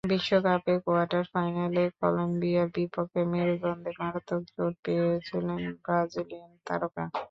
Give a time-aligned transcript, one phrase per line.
[0.11, 7.03] বিশ্বকাপে কোয়ার্টার ফাইনালে কলম্বিয়ার বিপক্ষে মেরুদণ্ডে মারাত্মক চোট পেয়েছিলেন ব্রাজিলিয়ান তারকা।